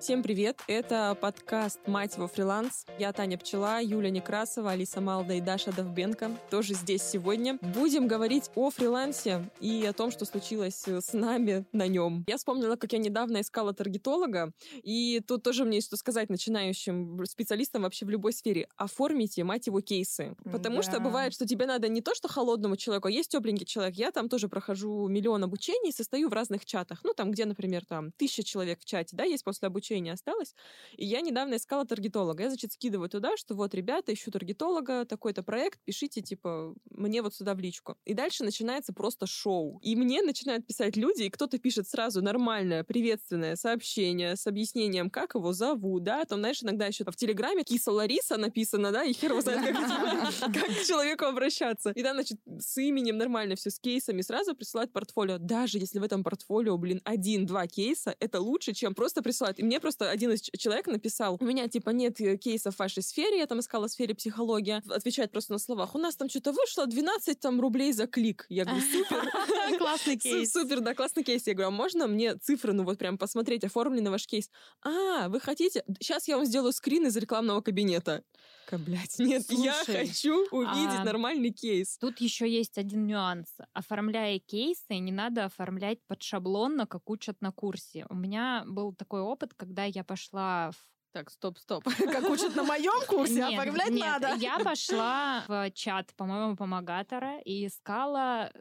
[0.00, 0.60] Всем привет!
[0.68, 2.86] Это подкаст «Мать его фриланс».
[3.00, 6.30] Я Таня Пчела, Юля Некрасова, Алиса Малда и Даша Довбенко.
[6.50, 7.58] Тоже здесь сегодня.
[7.60, 12.24] Будем говорить о фрилансе и о том, что случилось с нами на нем.
[12.28, 14.52] Я вспомнила, как я недавно искала таргетолога,
[14.84, 18.68] и тут тоже мне что сказать начинающим специалистам вообще в любой сфере.
[18.76, 20.36] Оформите, мать его, кейсы.
[20.44, 20.82] Потому да.
[20.82, 23.96] что бывает, что тебе надо не то, что холодному человеку, а есть тепленький человек.
[23.96, 27.00] Я там тоже прохожу миллион обучений, состою в разных чатах.
[27.02, 30.54] Ну, там, где, например, там тысяча человек в чате, да, есть после обучения обучения осталось.
[30.96, 32.42] И я недавно искала таргетолога.
[32.42, 37.34] Я, значит, скидываю туда, что вот, ребята, ищу таргетолога, такой-то проект, пишите, типа, мне вот
[37.34, 37.96] сюда в личку.
[38.04, 39.78] И дальше начинается просто шоу.
[39.82, 45.34] И мне начинают писать люди, и кто-то пишет сразу нормальное, приветственное сообщение с объяснением, как
[45.34, 49.30] его зовут, да, там, знаешь, иногда еще в Телеграме киса Лариса написано, да, и хер
[49.30, 51.90] его знает, как, как к человеку обращаться.
[51.90, 55.38] И там, значит, с именем нормально все, с кейсами сразу присылают портфолио.
[55.38, 59.60] Даже если в этом портфолио, блин, один-два кейса, это лучше, чем просто присылать.
[59.60, 63.02] И мне просто один из человек написал, у меня, типа, нет э, кейсов в вашей
[63.02, 66.52] сфере, я там искала в сфере психология, отвечает просто на словах, у нас там что-то
[66.52, 68.46] вышло 12 там рублей за клик.
[68.48, 69.78] Я говорю, супер.
[69.78, 70.52] Классный кейс.
[70.52, 71.46] Супер, да, классный кейс.
[71.46, 74.50] Я говорю, а можно мне цифры, ну вот прям посмотреть, оформленный ваш кейс?
[74.82, 75.84] А, вы хотите?
[76.00, 78.24] Сейчас я вам сделаю скрин из рекламного кабинета.
[78.72, 81.96] Блять, нет, Слушай, я хочу увидеть а, нормальный кейс.
[81.98, 83.46] Тут еще есть один нюанс.
[83.72, 88.04] Оформляя кейсы, не надо оформлять под шаблонно, как учат на курсе.
[88.10, 91.84] У меня был такой опыт, когда я пошла в так, стоп, стоп.
[92.12, 94.34] Как учат на моем курсе, нет, оформлять нет, надо.
[94.36, 98.52] Я пошла в чат, по-моему, помогатора и искала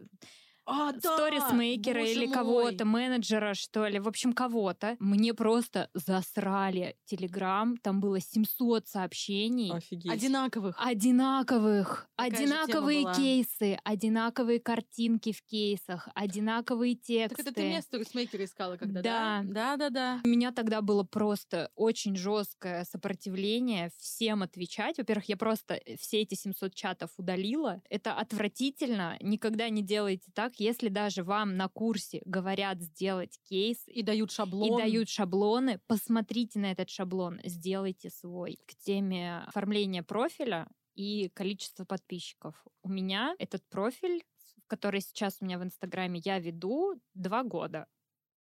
[0.67, 0.99] а, да!
[0.99, 4.97] сторисмейкера или кого-то, менеджера, что ли, в общем, кого-то.
[4.99, 9.71] Мне просто засрали Телеграм, там было 700 сообщений.
[9.71, 10.11] Офигеть.
[10.11, 10.75] Одинаковых.
[10.77, 12.09] Одинаковых.
[12.17, 17.43] Какая одинаковые кейсы, одинаковые картинки в кейсах, одинаковые тексты.
[17.43, 19.41] Так это ты мне сторисмейкера искала когда, да?
[19.45, 20.21] Да, да, да.
[20.25, 24.97] У меня тогда было просто очень жесткое сопротивление всем отвечать.
[24.97, 27.81] Во-первых, я просто э, все эти 700 чатов удалила.
[27.89, 29.17] Это отвратительно.
[29.21, 34.79] Никогда не делайте так если даже вам на курсе говорят сделать кейс и дают шаблон,
[34.79, 38.59] и дают шаблоны, посмотрите на этот шаблон, сделайте свой.
[38.65, 42.55] К теме оформления профиля и количества подписчиков.
[42.81, 44.23] У меня этот профиль,
[44.67, 47.87] который сейчас у меня в Инстаграме я веду, два года.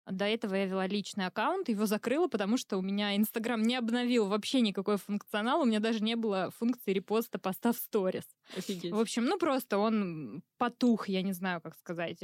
[0.06, 4.26] До этого я вела личный аккаунт, его закрыла, потому что у меня Инстаграм не обновил
[4.26, 8.24] вообще никакой функционал, у меня даже не было функции репоста поста в сторис.
[8.56, 8.92] Офигеть.
[8.92, 12.22] В общем, ну просто он потух, я не знаю, как сказать.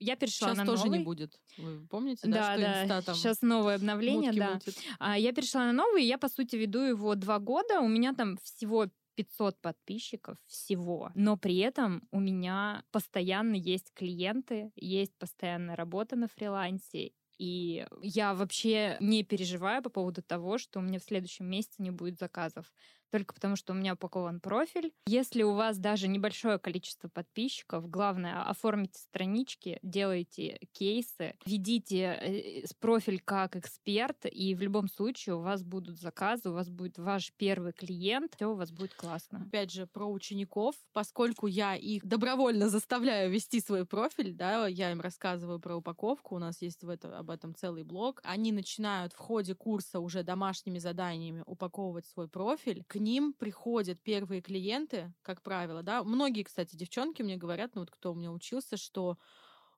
[0.00, 0.98] Я перешла сейчас на тоже новый.
[0.98, 1.40] не будет.
[1.56, 3.02] Вы помните, да, да, да.
[3.02, 4.54] там сейчас новое обновление, да.
[4.54, 4.76] Мутит.
[5.00, 7.80] А, я перешла на новый, и я, по сути, веду его два года.
[7.80, 8.86] У меня там всего
[9.18, 16.28] 500 подписчиков всего, но при этом у меня постоянно есть клиенты, есть постоянная работа на
[16.28, 21.82] фрилансе, и я вообще не переживаю по поводу того, что у меня в следующем месяце
[21.82, 22.72] не будет заказов
[23.10, 24.92] только потому, что у меня упакован профиль.
[25.06, 33.20] Если у вас даже небольшое количество подписчиков, главное, оформите странички, делайте кейсы, ведите э, профиль
[33.24, 37.72] как эксперт, и в любом случае у вас будут заказы, у вас будет ваш первый
[37.72, 39.44] клиент, все у вас будет классно.
[39.46, 45.00] Опять же, про учеников, поскольку я их добровольно заставляю вести свой профиль, да, я им
[45.00, 49.18] рассказываю про упаковку, у нас есть в это, об этом целый блог, они начинают в
[49.18, 55.82] ходе курса уже домашними заданиями упаковывать свой профиль, к ним приходят первые клиенты, как правило,
[55.82, 56.04] да.
[56.04, 59.18] Многие, кстати, девчонки мне говорят, ну вот кто у меня учился, что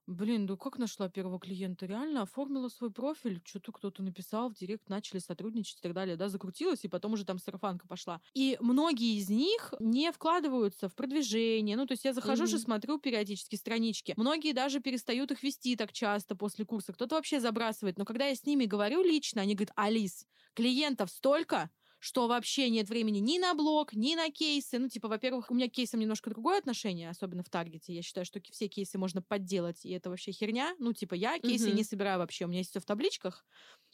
[0.07, 1.85] Блин, ну как нашла первого клиента?
[1.85, 6.27] Реально оформила свой профиль, что-то кто-то написал в директ, начали сотрудничать и так далее, да,
[6.27, 8.19] закрутилась, и потом уже там сарафанка пошла.
[8.33, 12.47] И многие из них не вкладываются в продвижение, ну, то есть я захожу mm-hmm.
[12.47, 14.13] же, смотрю периодически странички.
[14.17, 17.97] Многие даже перестают их вести так часто после курса, кто-то вообще забрасывает.
[17.97, 21.69] Но когда я с ними говорю лично, они говорят, Алис, клиентов столько,
[22.01, 24.79] что вообще нет времени ни на блог, ни на кейсы.
[24.79, 27.93] Ну, типа, во-первых, у меня к кейсам немножко другое отношение, особенно в таргете.
[27.93, 30.73] Я считаю, что все кейсы можно подделать, и это вообще херня.
[30.79, 31.77] Ну, типа, я кейсы угу.
[31.77, 32.45] не собираю вообще.
[32.45, 33.45] У меня есть все в табличках.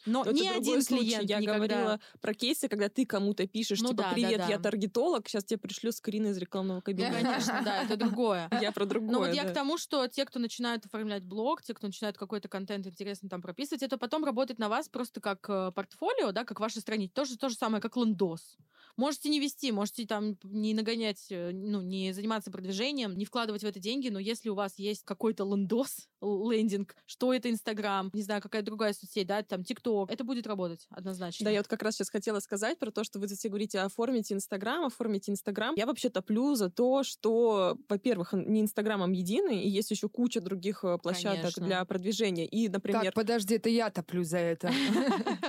[0.06, 1.56] Но, Но ни один клиент Я никогда...
[1.56, 4.52] говорила про кейсы, когда ты кому-то пишешь, ну, типа, да, привет, да, да.
[4.52, 7.14] я таргетолог, сейчас тебе пришлю скрин из рекламного кабинета.
[7.14, 8.48] Да, конечно, да, это другое.
[8.62, 11.74] Я про другое, Но вот я к тому, что те, кто начинают оформлять блог, те,
[11.74, 15.72] кто начинают какой-то контент интересно там прописывать, это потом работает на вас просто как э,
[15.74, 17.14] портфолио, да, как ваша страница.
[17.14, 18.56] Тоже то же самое, как лендос.
[18.96, 23.66] Можете не вести, можете там не нагонять, э, ну, не заниматься продвижением, не вкладывать в
[23.66, 28.42] это деньги, но если у вас есть какой-то лендос, лендинг, что это Инстаграм, не знаю,
[28.42, 31.44] какая другая соцсеть, да, там ТикТок, что это будет работать однозначно.
[31.44, 34.34] Да, я вот как раз сейчас хотела сказать про то, что вы все говорите, оформите
[34.34, 35.74] Инстаграм, оформите Инстаграм.
[35.76, 40.84] Я вообще топлю за то, что, во-первых, не Инстаграмом единый, и есть еще куча других
[40.84, 41.66] э, площадок Конечно.
[41.66, 42.46] для продвижения.
[42.46, 43.04] И, например...
[43.04, 44.70] Так, подожди, это я топлю за это.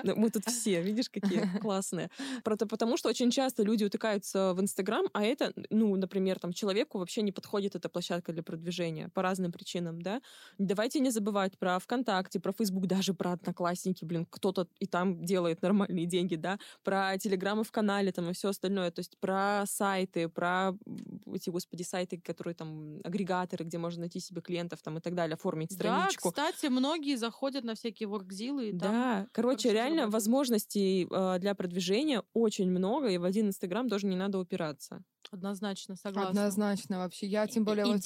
[0.02, 2.10] Ну, мы тут все, видишь, какие классные.
[2.44, 7.22] Потому что очень часто люди утыкаются в Инстаграм, а это, ну, например, там, человеку вообще
[7.22, 10.22] не подходит эта площадка для продвижения по разным причинам, да.
[10.58, 15.62] Давайте не забывать про ВКонтакте, про Фейсбук, даже про Одноклассники, блин, кто-то и там делает
[15.62, 20.30] нормальные деньги, да, про Телеграмы в канале там и все остальное, то есть про сайты,
[20.30, 20.74] про
[21.34, 25.36] эти, господи, сайты, которые там, агрегаторы, где можно найти себе клиентов там и так далее,
[25.36, 26.34] оформить страничку.
[26.36, 28.72] Да, кстати, многие заходят на всякие воркзилы.
[28.74, 30.14] Да, короче, реально работать.
[30.14, 35.04] возможностей э, для продвижения очень много, и в один Инстаграм тоже не надо упираться.
[35.32, 36.30] Однозначно, согласна.
[36.30, 37.28] Однозначно вообще.
[37.28, 38.02] Я тем более вот,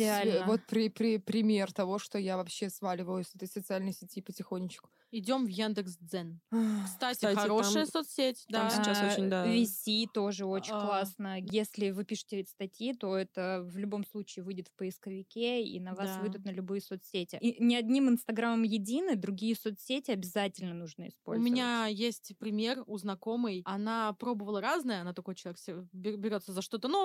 [0.47, 4.89] вот при, при, пример того, что я вообще сваливаю с этой социальной сети потихонечку.
[5.15, 6.41] Идем в Яндекс Дзен.
[6.85, 8.45] Кстати, Кстати хорошая там, соцсеть.
[8.51, 8.69] Там да.
[8.71, 9.45] сейчас а, очень, да.
[9.45, 10.81] VC тоже очень а.
[10.81, 11.39] классно.
[11.39, 16.15] Если вы пишете статьи, то это в любом случае выйдет в поисковике, и на вас
[16.15, 16.19] да.
[16.19, 17.37] выйдут на любые соцсети.
[17.41, 21.47] И ни одним Инстаграмом едины, другие соцсети обязательно нужно использовать.
[21.47, 23.61] У меня есть пример у знакомой.
[23.65, 25.59] Она пробовала разное, она такой человек
[25.91, 27.02] берется за что-то новое,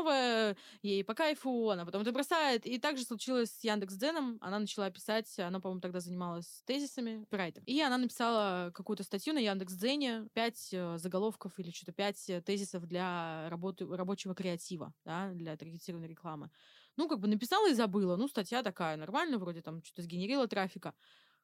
[0.83, 2.67] ей по кайфу, она потом это бросает.
[2.67, 4.39] И также случилось с Яндекс Дзеном.
[4.41, 7.63] Она начала писать, она, по-моему, тогда занималась тезисами, райтер.
[7.67, 12.87] И она написала какую-то статью на Яндекс.Дзене, пять э, заголовков или что-то пять э, тезисов
[12.87, 16.51] для работы, рабочего креатива, да, для таргетированной рекламы.
[16.97, 18.17] Ну, как бы написала и забыла.
[18.17, 20.95] Ну, статья такая нормальная, вроде там что-то сгенерила трафика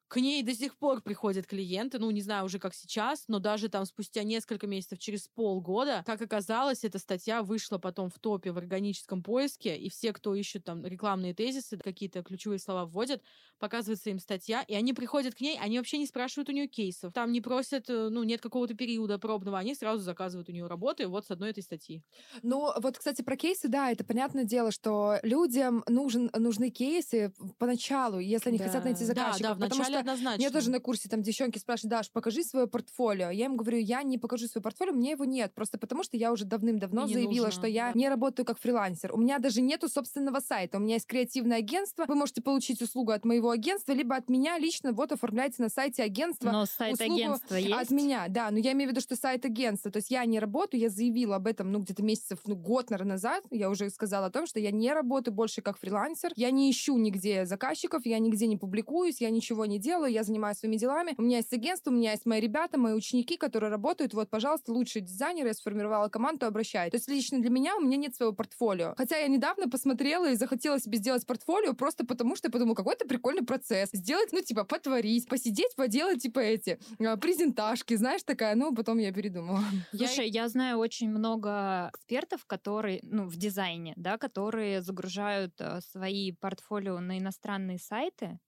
[0.07, 3.69] к ней до сих пор приходят клиенты, ну, не знаю уже как сейчас, но даже
[3.69, 8.57] там спустя несколько месяцев, через полгода, как оказалось, эта статья вышла потом в топе в
[8.57, 13.23] органическом поиске, и все, кто ищет там рекламные тезисы, какие-то ключевые слова вводят,
[13.59, 17.11] показывается им статья, и они приходят к ней, они вообще не спрашивают у нее кейсов,
[17.13, 21.07] там не просят, э, ну, нет какого-то периода пробного, они сразу заказывают у нее работы
[21.07, 22.03] вот с одной этой статьи.
[22.43, 28.19] Ну, вот, кстати, про кейсы, да, это понятное дело, что людям нужен, нужны кейсы поначалу,
[28.19, 28.65] если они да.
[28.65, 29.49] хотят найти заказчика.
[29.49, 30.37] Да, да, потому что однозначно.
[30.37, 33.29] Мне тоже на курсе там девчонки спрашивают, Даш, покажи свое портфолио.
[33.29, 35.53] Я им говорю, я не покажу свое портфолио, мне его нет.
[35.53, 39.13] Просто потому, что я уже давным-давно заявила, нужно, что я не работаю как фрилансер.
[39.13, 40.77] У меня даже нету собственного сайта.
[40.77, 42.05] У меня есть креативное агентство.
[42.07, 44.91] Вы можете получить услугу от моего агентства, либо от меня лично.
[44.91, 46.51] Вот оформляйте на сайте агентства.
[46.51, 47.73] Но сайт агентства есть?
[47.73, 48.51] От меня, да.
[48.51, 49.91] Но я имею в виду, что сайт агентства.
[49.91, 53.13] То есть я не работаю, я заявила об этом, ну, где-то месяцев, ну, год, наверное,
[53.13, 53.43] назад.
[53.51, 56.31] Я уже сказала о том, что я не работаю больше как фрилансер.
[56.35, 60.57] Я не ищу нигде заказчиков, я нигде не публикуюсь, я ничего не делаю, я занимаюсь
[60.57, 61.13] своими делами.
[61.17, 64.13] У меня есть агентство, у меня есть мои ребята, мои ученики, которые работают.
[64.13, 66.91] Вот, пожалуйста, лучшие дизайнеры, я сформировала команду, обращайтесь.
[66.91, 68.93] То есть лично для меня у меня нет своего портфолио.
[68.97, 73.05] Хотя я недавно посмотрела и захотела себе сделать портфолио просто потому, что я подумала, какой-то
[73.07, 73.89] прикольный процесс.
[73.93, 78.55] Сделать, ну, типа, потворить, посидеть, поделать, типа, эти а, презентажки, знаешь, такая.
[78.55, 79.61] Ну, потом я передумала.
[79.95, 85.79] Слушай, я, я знаю очень много экспертов, которые, ну, в дизайне, да, которые загружают э,
[85.81, 88.39] свои портфолио на иностранные сайты,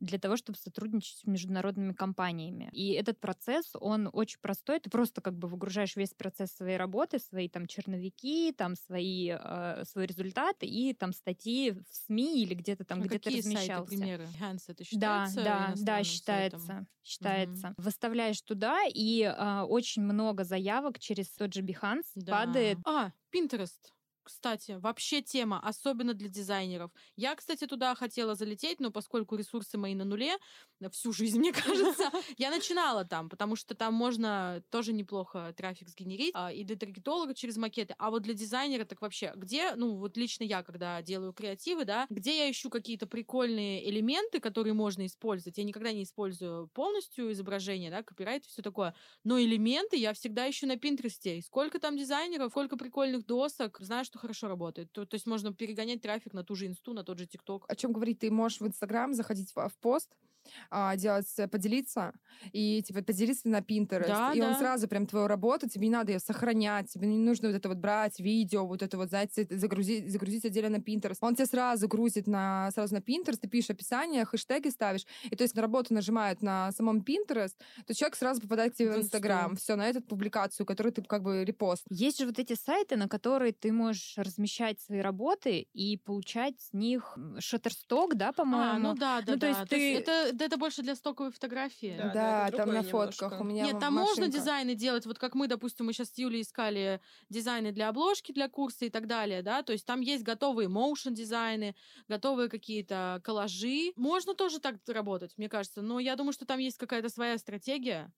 [0.00, 2.68] для того, чтобы сотрудничать с международными компаниями.
[2.72, 4.80] И этот процесс, он очень простой.
[4.80, 9.84] Ты просто как бы выгружаешь весь процесс своей работы, свои там черновики, там свои, э,
[9.84, 13.66] свой результат и там статьи в СМИ или где-то там, а где то размещался.
[13.66, 14.24] Сайты, примеры?
[14.24, 15.36] Behance это считается?
[15.36, 16.58] Да, да, да, считается.
[16.58, 16.88] Сайтом?
[17.02, 17.68] Считается.
[17.68, 17.74] Угу.
[17.78, 22.32] Выставляешь туда, и э, очень много заявок через тот же Behance да.
[22.32, 22.78] падает.
[22.86, 23.92] А, Pinterest
[24.24, 26.90] кстати, вообще тема, особенно для дизайнеров.
[27.16, 30.36] Я, кстати, туда хотела залететь, но поскольку ресурсы мои на нуле,
[30.90, 36.32] всю жизнь, мне кажется, я начинала там, потому что там можно тоже неплохо трафик сгенерить,
[36.34, 40.16] а, и для таргетолога через макеты, а вот для дизайнера так вообще, где, ну, вот
[40.16, 45.58] лично я, когда делаю креативы, да, где я ищу какие-то прикольные элементы, которые можно использовать,
[45.58, 50.48] я никогда не использую полностью изображение, да, копирайт и все такое, но элементы я всегда
[50.48, 54.92] ищу на Пинтересте, сколько там дизайнеров, сколько прикольных досок, знаешь, что хорошо работает.
[54.92, 57.64] То, то есть можно перегонять трафик на ту же инсту, на тот же ТикТок.
[57.68, 58.20] О чем говорить?
[58.20, 60.08] Ты можешь в Инстаграм заходить в, в пост,
[60.70, 62.12] а, делать, э, поделиться,
[62.52, 64.48] и типа поделиться на Pinterest, да, и да.
[64.48, 67.68] он сразу прям твою работу, тебе не надо ее сохранять, тебе не нужно вот это
[67.68, 71.18] вот брать, видео, вот это вот, знаете, загрузить, загрузить отдельно на Pinterest.
[71.20, 75.42] Он тебе сразу грузит на, сразу на Pinterest, ты пишешь описание, хэштеги ставишь, и то
[75.42, 77.54] есть на работу нажимают на самом Pinterest,
[77.86, 81.22] то человек сразу попадает к тебе в Instagram, все, на эту публикацию, которую ты как
[81.22, 81.84] бы репост.
[81.90, 86.72] Есть же вот эти сайты, на которые ты можешь размещать свои работы и получать с
[86.72, 88.74] них шаттерсток, да, по-моему?
[88.74, 89.48] А, ну да, да, ну, то да.
[89.48, 89.76] Есть то ты...
[89.76, 91.94] есть это это больше для стоковой фотографии.
[91.96, 93.42] Да, да, да там на фотках немножко.
[93.42, 94.20] у меня Нет, там машинка.
[94.20, 98.32] можно дизайны делать, вот как мы, допустим, мы сейчас с Юлей искали дизайны для обложки,
[98.32, 101.74] для курса и так далее, да, то есть там есть готовые motion дизайны,
[102.08, 103.92] готовые какие-то коллажи.
[103.96, 108.12] Можно тоже так работать, мне кажется, но я думаю, что там есть какая-то своя стратегия,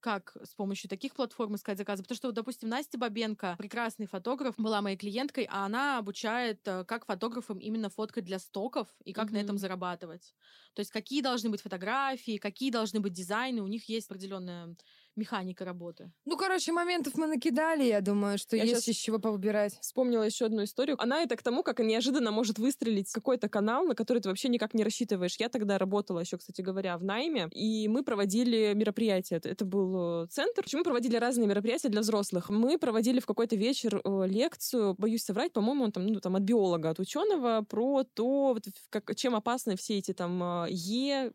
[0.00, 2.02] как с помощью таких платформ искать заказы.
[2.02, 7.06] Потому что, допустим, Настя Бабенко, прекрасный фотограф, была моей клиенткой, а она обучает, э, как
[7.06, 9.32] фотографам именно фоткать для стоков и как mm-hmm.
[9.32, 10.34] на этом зарабатывать.
[10.74, 13.62] То есть какие должны быть фотографии, какие должны быть дизайны.
[13.62, 14.76] У них есть определенная
[15.18, 16.10] механика работы.
[16.24, 19.78] Ну, короче, моментов мы накидали, я думаю, что я есть из чего повыбирать.
[19.80, 20.96] Вспомнила еще одну историю.
[20.98, 24.74] Она это к тому, как неожиданно может выстрелить какой-то канал, на который ты вообще никак
[24.74, 25.36] не рассчитываешь.
[25.38, 29.36] Я тогда работала еще, кстати говоря, в найме, и мы проводили мероприятия.
[29.36, 30.64] Это был э, центр.
[30.72, 32.50] Мы проводили разные мероприятия для взрослых.
[32.50, 36.42] Мы проводили в какой-то вечер э, лекцию, боюсь соврать, по-моему, он там, ну, там от
[36.42, 41.32] биолога, от ученого, про то, вот, как, чем опасны все эти там э, Е,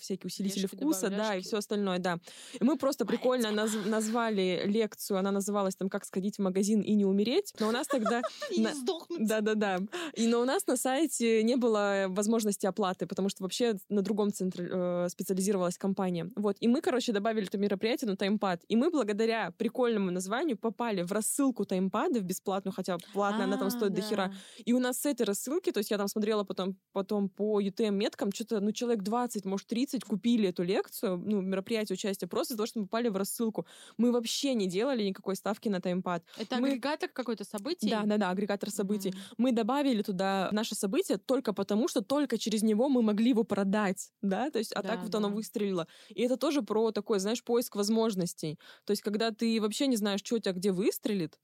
[0.00, 2.18] всякие усилители Ешки, вкуса, да, и все остальное, да.
[2.60, 6.94] И мы просто прикольно наз- назвали лекцию, она называлась там «Как сходить в магазин и
[6.94, 8.22] не умереть», но у нас тогда...
[8.50, 9.26] И не сдохнуть.
[9.26, 9.78] Да-да-да.
[10.14, 14.32] И но у нас на сайте не было возможности оплаты, потому что вообще на другом
[14.32, 16.30] центре э, специализировалась компания.
[16.36, 16.56] Вот.
[16.60, 18.62] И мы, короче, добавили это мероприятие на таймпад.
[18.68, 23.92] И мы благодаря прикольному названию попали в рассылку таймпадов бесплатную, хотя платная она там стоит
[23.94, 24.32] до хера.
[24.64, 28.32] И у нас с этой рассылки, то есть я там смотрела потом, потом по UTM-меткам,
[28.34, 32.66] что-то, ну, человек 20, может, 30 купили эту лекцию, ну, мероприятие участия просто из-за того,
[32.66, 33.66] что мы попали в рассылку.
[33.96, 36.24] Мы вообще не делали никакой ставки на таймпад.
[36.38, 36.68] Это мы...
[36.68, 37.90] агрегатор какой-то событий?
[37.90, 39.10] Да, да, да, агрегатор событий.
[39.10, 39.34] Mm-hmm.
[39.38, 44.10] Мы добавили туда наше событие только потому, что только через него мы могли его продать,
[44.22, 45.18] да, то есть, а да, так вот да.
[45.18, 45.86] оно выстрелило.
[46.08, 48.58] И это тоже про такой, знаешь, поиск возможностей.
[48.84, 51.38] То есть, когда ты вообще не знаешь, что у тебя где выстрелит,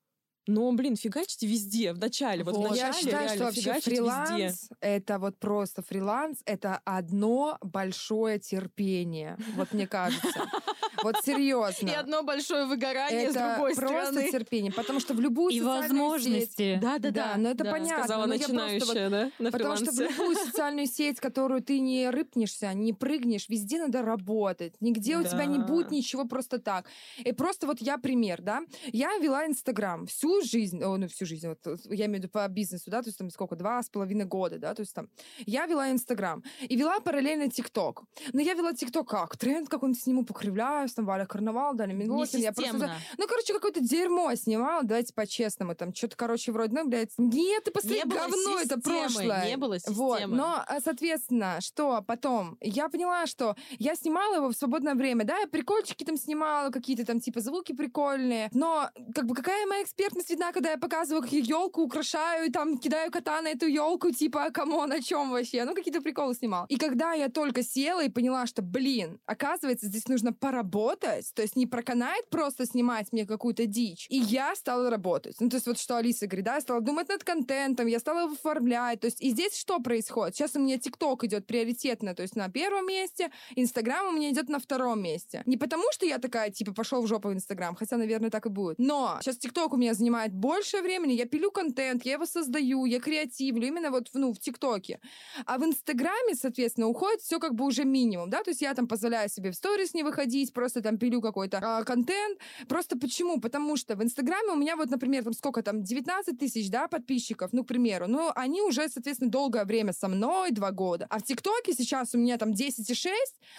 [0.48, 2.42] но, блин, фигачьте везде, в начале.
[2.42, 4.76] Вот, вот в начале, Я считаю, что вообще фриланс везде.
[4.80, 9.36] это вот просто фриланс, это одно большое терпение.
[9.56, 10.26] Вот мне кажется.
[11.02, 11.88] Вот серьезно.
[11.88, 14.30] И одно большое выгорание это с другой просто стороны.
[14.30, 16.74] терпение, потому что в любую и возможности.
[16.74, 17.70] Сеть, да, да, да, но это да.
[17.70, 18.04] понятно.
[18.04, 22.10] Сказала но начинающая, вот, да, на Потому что в любую социальную сеть, которую ты не
[22.10, 24.74] рыпнешься, не прыгнешь, везде надо работать.
[24.80, 25.20] Нигде да.
[25.20, 26.86] у тебя не будет ничего просто так.
[27.18, 28.62] И просто вот я пример, да.
[28.92, 32.46] Я вела Инстаграм всю жизнь, о, ну всю жизнь, вот, я имею в виду по
[32.48, 35.08] бизнесу, да, то есть там сколько, два с половиной года, да, то есть там
[35.46, 38.04] я вела Инстаграм и вела параллельно ТикТок.
[38.32, 39.36] Но я вела ТикТок как?
[39.36, 42.40] Тренд какой-нибудь сниму, покривляю, там Валя Карнавал, Даня Милохин.
[42.40, 42.92] Я просто...
[43.16, 45.74] Ну, короче, какое-то дерьмо снимала, давайте по-честному.
[45.74, 49.46] Там что-то, короче, вроде, ну, блядь, нет, ты посмотри, говно, системы, это прошлое.
[49.46, 49.96] Не было системы.
[49.96, 50.26] Вот.
[50.26, 52.56] Но, а, соответственно, что потом?
[52.60, 57.04] Я поняла, что я снимала его в свободное время, да, я прикольчики там снимала, какие-то
[57.04, 58.50] там, типа, звуки прикольные.
[58.52, 62.50] Но, как бы, какая моя экспертность видна, когда я показываю, как я елку украшаю, и
[62.50, 65.64] там кидаю кота на эту елку, типа, кому на чем вообще?
[65.64, 66.66] Ну, какие-то приколы снимал.
[66.68, 71.32] И когда я только села и поняла, что, блин, оказывается, здесь нужно поработать, работать.
[71.34, 74.06] То есть не проканает просто снимать мне какую-то дичь.
[74.10, 75.36] И я стала работать.
[75.40, 78.20] Ну, то есть вот что Алиса говорит, да, я стала думать над контентом, я стала
[78.20, 79.00] его оформлять.
[79.00, 80.36] То есть и здесь что происходит?
[80.36, 84.48] Сейчас у меня ТикТок идет приоритетно, то есть на первом месте, Инстаграм у меня идет
[84.48, 85.42] на втором месте.
[85.46, 88.48] Не потому, что я такая, типа, пошел в жопу в Инстаграм, хотя, наверное, так и
[88.48, 88.78] будет.
[88.78, 93.00] Но сейчас ТикТок у меня занимает больше времени, я пилю контент, я его создаю, я
[93.00, 95.00] креативлю именно вот ну, в ТикТоке.
[95.46, 98.86] А в Инстаграме, соответственно, уходит все как бы уже минимум, да, то есть я там
[98.86, 102.38] позволяю себе в сторис не выходить, просто там пилю какой-то а, контент.
[102.66, 103.40] Просто почему?
[103.40, 107.52] Потому что в Инстаграме у меня вот, например, там сколько там, 19 тысяч, да, подписчиков,
[107.52, 108.08] ну, к примеру.
[108.08, 111.06] Ну, они уже, соответственно, долгое время со мной, два года.
[111.10, 113.10] А в ТикТоке сейчас у меня там 10,6,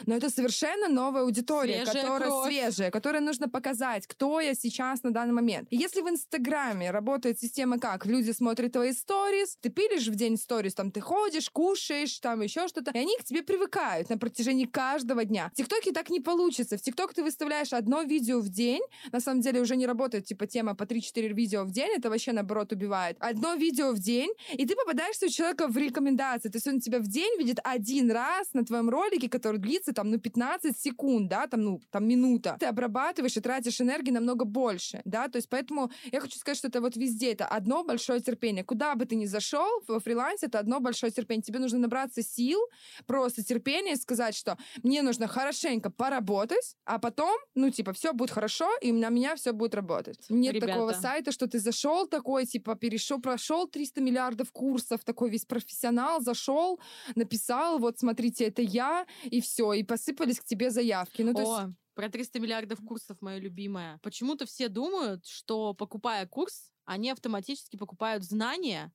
[0.07, 2.47] но это совершенно новая аудитория, свежая которая кровь.
[2.47, 5.67] свежая, которой нужно показать, кто я сейчас на данный момент.
[5.71, 8.05] И если в Инстаграме работает система как?
[8.05, 12.67] Люди смотрят твои сторис, ты пилишь в день сторис, там ты ходишь, кушаешь, там еще
[12.67, 15.49] что-то, и они к тебе привыкают на протяжении каждого дня.
[15.53, 16.75] В ТикТоке так не получится.
[16.77, 18.81] В ТикТок ты выставляешь одно видео в день,
[19.11, 22.31] на самом деле уже не работает типа тема по 3-4 видео в день, это вообще
[22.31, 23.15] наоборот убивает.
[23.19, 26.49] Одно видео в день, и ты попадаешься у человека в рекомендации.
[26.49, 30.09] То есть он тебя в день видит один раз на твоем ролике, который длится там,
[30.09, 32.57] ну, 15 секунд, да, там, ну, там минута.
[32.59, 36.69] Ты обрабатываешь и тратишь энергии намного больше, да, то есть поэтому я хочу сказать, что
[36.69, 38.63] это вот везде, это одно большое терпение.
[38.63, 41.43] Куда бы ты ни зашел во фрилансе, это одно большое терпение.
[41.43, 42.59] Тебе нужно набраться сил,
[43.05, 48.69] просто терпения сказать, что мне нужно хорошенько поработать, а потом ну, типа, все будет хорошо,
[48.81, 50.25] и на меня все будет работать.
[50.29, 50.73] Нет Ребята.
[50.73, 56.21] такого сайта, что ты зашел такой, типа, перешел, прошел 300 миллиардов курсов, такой весь профессионал,
[56.21, 56.79] зашел,
[57.15, 61.21] написал, вот, смотрите, это я, и все, и посыпались к тебе заявки.
[61.21, 61.61] Ну, то О.
[61.61, 63.99] есть про 300 миллиардов курсов, мое любимое.
[64.01, 68.91] Почему-то все думают, что покупая курс, они автоматически покупают знания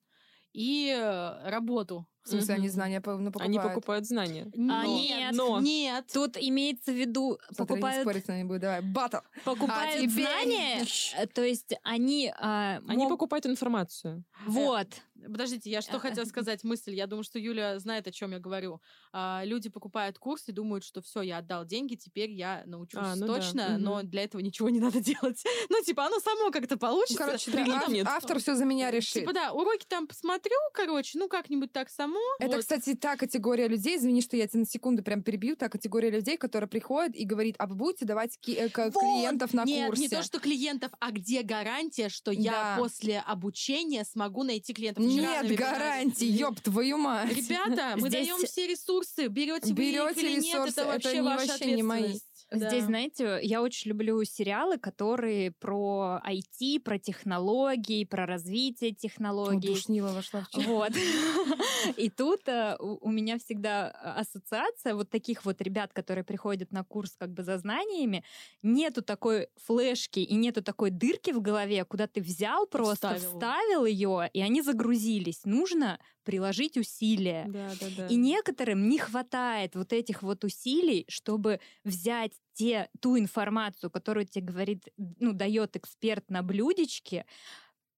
[0.55, 2.07] и э, работу.
[2.23, 3.41] В смысле, они знания ну, покупают?
[3.41, 4.49] Они покупают знания.
[4.55, 5.59] Но, а, нет, но.
[5.59, 6.05] нет.
[6.11, 8.01] Тут имеется в виду, Смотри, покупают...
[8.01, 9.17] спорить с нами будет, давай, батл.
[9.45, 10.83] Покупают а знания,
[11.17, 12.33] э, то есть они...
[12.39, 13.09] А, они мог...
[13.09, 14.23] покупают информацию.
[14.47, 14.87] Вот.
[15.31, 16.93] Подождите, я что хотела сказать мысль.
[16.93, 18.81] Я думаю, что Юля знает, о чем я говорю.
[19.11, 23.15] А, люди покупают курс и думают, что все, я отдал деньги, теперь я научусь а,
[23.15, 23.77] ну точно, да.
[23.77, 25.43] но для этого ничего не надо делать.
[25.69, 27.23] Ну, типа, оно само как-то получится.
[27.23, 28.07] Короче, да, ав- нет.
[28.07, 29.13] автор все за меня решит.
[29.13, 32.19] Типа, да, уроки там посмотрю, короче, ну, как-нибудь так само.
[32.39, 32.59] Это, вот.
[32.59, 36.37] кстати, та категория людей, извини, что я тебя на секунду прям перебью, та категория людей,
[36.37, 38.93] которая приходит и говорит, а вы будете давать ки- э, вот.
[38.93, 40.01] клиентов на нет, курсе?
[40.03, 42.39] не то, что клиентов, а где гарантия, что да.
[42.39, 45.03] я после обучения смогу найти клиентов?
[45.21, 47.35] Нет гарантии, ёб твою мать.
[47.35, 52.19] Ребята, мы даем все ресурсы, берете вы их или нет, это вообще ваша не мои.
[52.51, 52.69] Да.
[52.69, 59.67] Здесь, знаете, я очень люблю сериалы, которые про IT, про технологии, про развитие технологий.
[59.67, 60.65] Душнила вошла в чат.
[60.65, 60.91] Вот.
[61.97, 67.15] И тут э, у меня всегда ассоциация вот таких вот ребят, которые приходят на курс
[67.17, 68.23] как бы за знаниями,
[68.61, 74.29] нету такой флешки и нету такой дырки в голове, куда ты взял просто, вставил ее,
[74.33, 75.45] и они загрузились.
[75.45, 77.51] Нужно приложить усилия.
[77.53, 78.07] Да, да, да.
[78.07, 84.45] И некоторым не хватает вот этих вот усилий, чтобы взять те, ту информацию, которую тебе
[84.45, 87.25] говорит, ну, дает эксперт на блюдечке,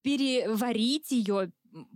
[0.07, 1.51] переварить ее,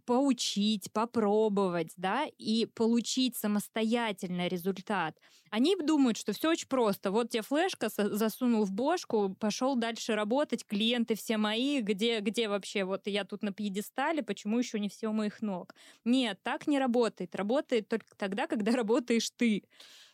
[0.06, 5.18] поучить, попробовать, да, и получить самостоятельно результат.
[5.50, 7.10] Они думают, что все очень просто.
[7.10, 12.84] Вот тебе флешка засунул в бошку, пошел дальше работать, клиенты все мои, где, где вообще,
[12.84, 15.74] вот я тут на пьедестале, почему еще не все моих ног?
[16.04, 17.34] Нет, так не работает.
[17.34, 19.64] Работает только тогда, когда работаешь ты.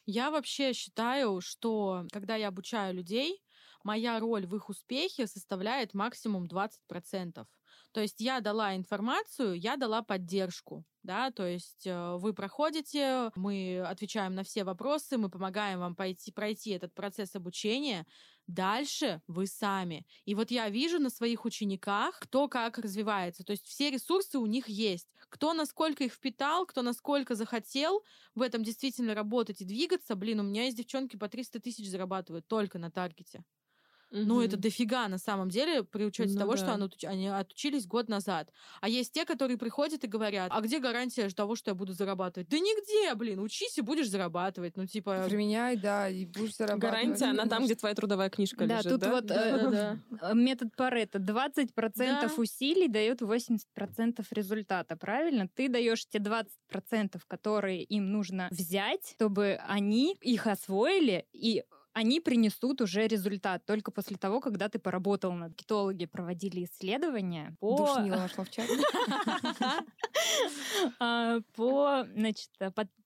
[0.06, 3.42] Я вообще считаю, что когда я обучаю людей,
[3.84, 7.48] моя роль в их успехе составляет максимум 20%.
[7.98, 13.84] То есть я дала информацию, я дала поддержку, да, то есть э, вы проходите, мы
[13.84, 18.06] отвечаем на все вопросы, мы помогаем вам пойти, пройти этот процесс обучения,
[18.46, 20.06] дальше вы сами.
[20.25, 24.46] И вот я вижу на своих учениках, кто как развивается, то есть все ресурсы у
[24.46, 28.04] них есть, кто насколько их впитал, кто насколько захотел
[28.36, 32.48] в этом действительно работать и двигаться, блин, у меня есть девчонки по 300 тысяч зарабатывают
[32.48, 33.44] только на таргете.
[34.12, 34.22] Угу.
[34.22, 36.58] Ну, это дофига на самом деле, при учете ну, того, да.
[36.58, 38.50] что они отучились год назад.
[38.82, 42.48] А есть те, которые приходят и говорят, а где гарантия того, что я буду зарабатывать?
[42.50, 44.78] Да нигде, блин, учись и будешь зарабатывать.
[44.78, 45.26] Ну, типа...
[45.28, 46.94] Применяй, да, и будешь зарабатывать.
[46.94, 49.12] Гарантия, она там, где твоя трудовая книжка да, лежит, тут да?
[49.12, 51.20] вот э, э, метод Паретта.
[51.20, 52.32] 20% да.
[52.38, 55.50] усилий дает 80% результата, правильно?
[55.54, 61.63] Ты даешь те 20%, которые им нужно взять, чтобы они их освоили и
[61.97, 67.75] они принесут уже результат только после того, когда ты поработал над китологи, проводили исследования по...
[67.75, 68.67] Душнила вошла в чат.
[70.99, 72.51] А, по, значит,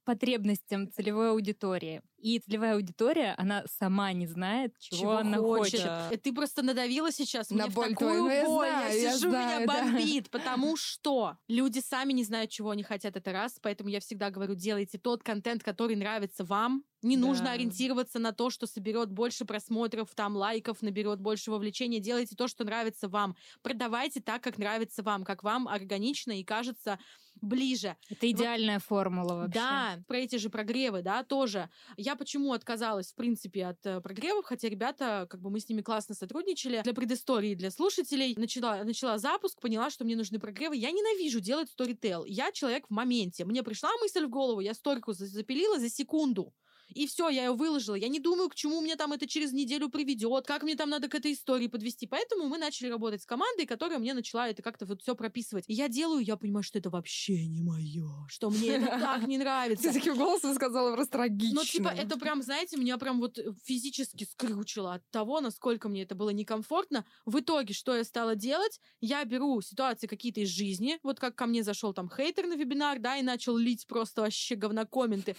[0.04, 2.02] потребностям целевой аудитории.
[2.22, 5.82] И целевая аудитория, она сама не знает, чего, чего она хочет.
[5.82, 6.22] хочет.
[6.22, 8.46] Ты просто надавила сейчас на мне боль в такую твою.
[8.46, 8.68] боль.
[8.68, 10.40] Я, знаю, я сижу, знаю, меня бомбит, да.
[10.40, 13.58] потому что люди сами не знают, чего они хотят, это раз.
[13.62, 16.84] Поэтому я всегда говорю, делайте тот контент, который нравится вам.
[17.02, 17.26] Не да.
[17.26, 22.00] нужно ориентироваться на то, что соберет больше просмотров, там, лайков, наберет больше вовлечения.
[22.00, 23.36] Делайте то, что нравится вам.
[23.64, 27.00] Продавайте так, как нравится вам, как вам органично и кажется
[27.42, 27.98] ближе.
[28.10, 29.54] Это идеальная вот, формула вообще.
[29.54, 31.70] Да, про эти же прогревы, да, тоже.
[31.98, 35.82] Я почему отказалась, в принципе, от э, прогревов, хотя ребята, как бы мы с ними
[35.82, 36.82] классно сотрудничали.
[36.84, 40.76] Для предыстории, для слушателей начала, начала запуск, поняла, что мне нужны прогревы.
[40.78, 42.26] Я ненавижу делать сторител.
[42.26, 43.46] Я человек в моменте.
[43.46, 46.54] Мне пришла мысль в голову, я сторику запилила за секунду
[46.94, 47.96] и все, я ее выложила.
[47.96, 51.08] Я не думаю, к чему мне там это через неделю приведет, как мне там надо
[51.08, 52.08] к этой истории подвести.
[52.08, 55.66] Поэтому мы начали работать с командой, которая мне начала это как-то вот все прописывать.
[55.68, 59.38] И я делаю, я понимаю, что это вообще не мое, что мне это так не
[59.40, 59.88] нравится.
[59.88, 61.62] Ты таким голосом сказала просто трагично.
[61.62, 66.16] Ну, типа, это прям, знаете, меня прям вот физически скрючило от того, насколько мне это
[66.16, 67.06] было некомфортно.
[67.26, 68.80] В итоге, что я стала делать?
[69.00, 73.00] Я беру ситуации какие-то из жизни, вот как ко мне зашел там хейтер на вебинар,
[73.00, 75.36] да, и начал лить просто вообще говнокомменты.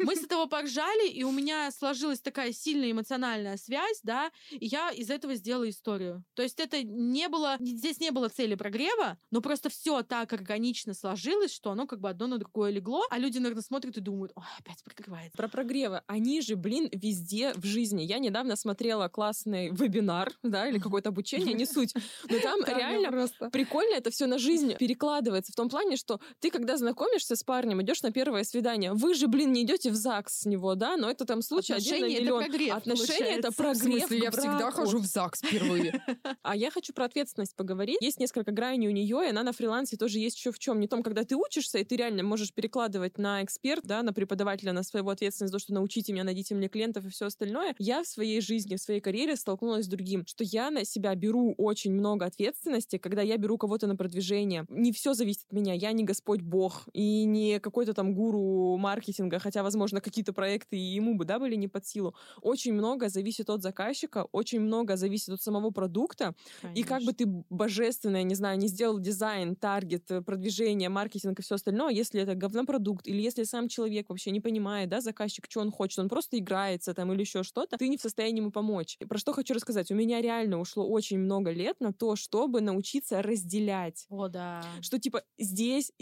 [0.00, 4.66] Мы с этого поржали, читали, и у меня сложилась такая сильная эмоциональная связь, да, и
[4.66, 6.24] я из этого сделала историю.
[6.34, 10.94] То есть это не было, здесь не было цели прогрева, но просто все так органично
[10.94, 14.32] сложилось, что оно как бы одно на другое легло, а люди, наверное, смотрят и думают,
[14.34, 15.36] ой, опять прогревается.
[15.36, 16.02] Про прогревы.
[16.06, 18.02] Они же, блин, везде в жизни.
[18.02, 21.94] Я недавно смотрела классный вебинар, да, или какое-то обучение, не суть,
[22.30, 26.50] но там реально просто прикольно это все на жизнь перекладывается в том плане, что ты,
[26.50, 30.40] когда знакомишься с парнем, идешь на первое свидание, вы же, блин, не идете в ЗАГС
[30.40, 32.42] с него, да, да, но это там случай Отношения один на миллион.
[32.42, 33.78] Это прогресс, Отношения это прогресс.
[33.78, 36.02] В смысле, я всегда хожу в ЗАГС впервые.
[36.42, 37.98] А я хочу про ответственность поговорить.
[38.00, 40.78] Есть несколько граней у нее, и она на фрилансе тоже есть еще в чем.
[40.78, 44.72] Не том, когда ты учишься, и ты реально можешь перекладывать на эксперт, да, на преподавателя,
[44.72, 47.74] на своего ответственность, то, что научите меня, найдите мне клиентов и все остальное.
[47.78, 51.54] Я в своей жизни, в своей карьере столкнулась с другим, что я на себя беру
[51.58, 54.66] очень много ответственности, когда я беру кого-то на продвижение.
[54.68, 55.74] Не все зависит от меня.
[55.74, 60.94] Я не Господь Бог и не какой-то там гуру маркетинга, хотя, возможно, какие-то проекты и
[60.96, 62.14] ему бы, да, были не под силу.
[62.42, 66.34] Очень много зависит от заказчика, очень много зависит от самого продукта.
[66.60, 66.80] Конечно.
[66.80, 71.42] И как бы ты божественное, не знаю, не сделал дизайн, таргет, э, продвижение, маркетинг и
[71.42, 75.60] все остальное, если это говнопродукт, или если сам человек вообще не понимает, да, заказчик, что
[75.60, 78.96] он хочет, он просто играется там или еще что-то, ты не в состоянии ему помочь.
[79.00, 79.90] И про что хочу рассказать.
[79.90, 84.06] У меня реально ушло очень много лет на то, чтобы научиться разделять.
[84.08, 84.64] О, да.
[84.80, 85.92] Что типа здесь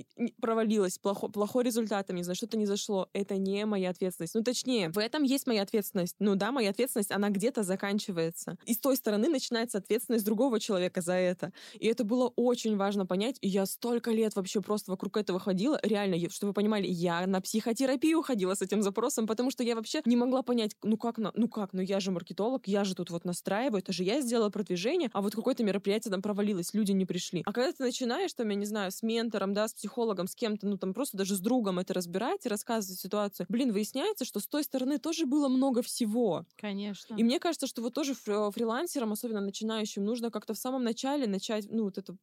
[0.40, 3.08] провалилось, плохо, плохой результат, там, не знаю, что-то не зашло.
[3.12, 4.34] Это не моя ответственность.
[4.34, 6.16] Ну, точнее, в этом есть моя ответственность.
[6.18, 8.56] Ну да, моя ответственность, она где-то заканчивается.
[8.66, 11.52] И с той стороны начинается ответственность другого человека за это.
[11.74, 13.36] И это было очень важно понять.
[13.40, 15.78] И я столько лет вообще просто вокруг этого ходила.
[15.82, 20.00] Реально, чтобы вы понимали, я на психотерапию ходила с этим запросом, потому что я вообще
[20.04, 23.24] не могла понять, ну как, ну как, ну я же маркетолог, я же тут вот
[23.24, 27.42] настраиваю, это же я сделала продвижение, а вот какое-то мероприятие там провалилось, люди не пришли.
[27.44, 30.66] А когда ты начинаешь, там, я не знаю, с ментором, да, с психологом, с кем-то,
[30.66, 34.48] ну там просто даже с другом это разбирать и рассказывать ситуацию, блин, выясняется, что с
[34.48, 36.44] той стороны тоже было много всего.
[36.56, 37.14] Конечно.
[37.16, 41.66] И мне кажется, что вот тоже фрилансерам, особенно начинающим, нужно как-то в самом начале начать,
[41.70, 42.16] ну, вот это,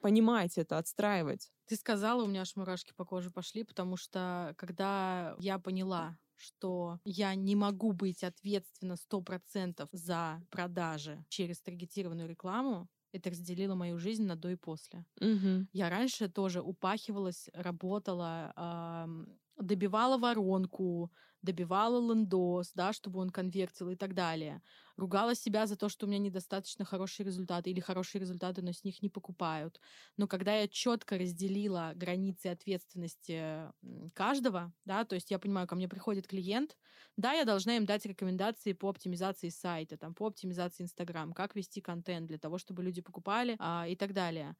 [0.00, 1.50] понимать это, отстраивать.
[1.66, 6.98] Ты сказала, у меня аж мурашки по коже пошли, потому что когда я поняла, что
[7.04, 13.98] я не могу быть ответственна сто процентов за продажи через таргетированную рекламу, это разделило мою
[13.98, 15.04] жизнь на до и после.
[15.20, 15.66] Угу.
[15.72, 19.26] Я раньше тоже упахивалась, работала, э,
[19.58, 24.62] добивала воронку, добивала лендос, да, чтобы он конвертил и так далее.
[24.96, 28.82] Ругала себя за то, что у меня недостаточно хорошие результаты или хорошие результаты, но с
[28.84, 29.80] них не покупают.
[30.16, 33.70] Но когда я четко разделила границы ответственности
[34.14, 36.76] каждого, да, то есть я понимаю, ко мне приходит клиент,
[37.16, 41.80] да, я должна им дать рекомендации по оптимизации сайта, там, по оптимизации Инстаграм, как вести
[41.80, 44.56] контент для того, чтобы люди покупали а, и так далее.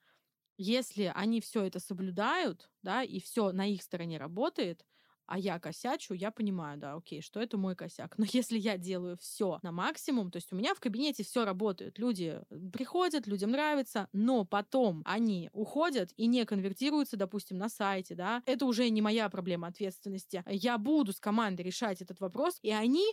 [0.58, 4.84] Если они все это соблюдают, да, и все на их стороне работает,
[5.26, 8.14] а я косячу, я понимаю, да, окей, что это мой косяк.
[8.18, 11.98] Но если я делаю все на максимум, то есть у меня в кабинете все работает,
[11.98, 12.40] люди
[12.72, 18.64] приходят, людям нравится, но потом они уходят и не конвертируются, допустим, на сайте, да, это
[18.64, 20.42] уже не моя проблема ответственности.
[20.46, 23.04] Я буду с командой решать этот вопрос, и они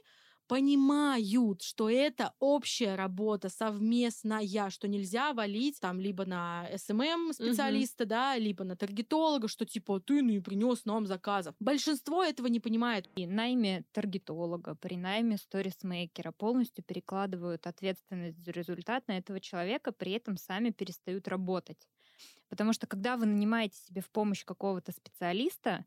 [0.48, 8.10] понимают, что это общая работа, совместная, что нельзя валить там либо на SMM специалиста, угу.
[8.10, 11.56] да, либо на таргетолога, что типа ты не принес нам заказов.
[11.60, 13.10] Большинство этого не понимает.
[13.16, 20.14] И найме таргетолога, при найме сторисмейкера полностью перекладывают ответственность за результат на этого человека, при
[20.14, 21.88] этом сами перестают работать.
[22.50, 25.86] Потому что когда вы нанимаете себе в помощь какого-то специалиста,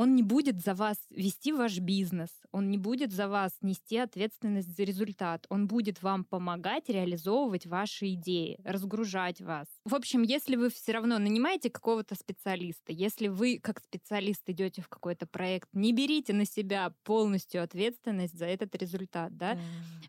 [0.00, 4.74] он не будет за вас вести ваш бизнес, он не будет за вас нести ответственность
[4.74, 9.66] за результат, он будет вам помогать реализовывать ваши идеи, разгружать вас.
[9.84, 14.88] В общем, если вы все равно нанимаете какого-то специалиста, если вы как специалист идете в
[14.88, 19.58] какой-то проект, не берите на себя полностью ответственность за этот результат, да, mm.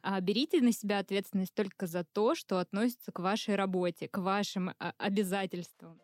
[0.04, 4.70] а берите на себя ответственность только за то, что относится к вашей работе, к вашим
[4.70, 6.00] а, обязательствам.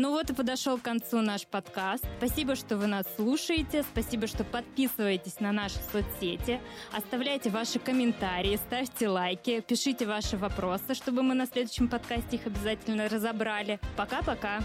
[0.00, 2.04] Ну вот и подошел к концу наш подкаст.
[2.18, 3.82] Спасибо, что вы нас слушаете.
[3.82, 6.60] Спасибо, что подписываетесь на наши соцсети.
[6.92, 13.08] Оставляйте ваши комментарии, ставьте лайки, пишите ваши вопросы, чтобы мы на следующем подкасте их обязательно
[13.08, 13.80] разобрали.
[13.96, 14.60] Пока-пока.